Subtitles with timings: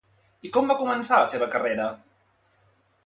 [0.47, 1.87] I com va començar la seva carrera?